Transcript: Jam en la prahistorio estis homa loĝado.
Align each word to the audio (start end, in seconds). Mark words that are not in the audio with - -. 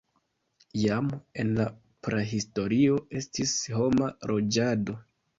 Jam 0.83 1.09
en 1.43 1.51
la 1.59 1.65
prahistorio 2.07 2.95
estis 3.19 3.53
homa 3.75 4.09
loĝado. 4.33 4.97